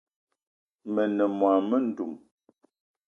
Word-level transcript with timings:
Me 0.93 1.03
ne 1.15 1.25
mô-mendum 1.39 2.11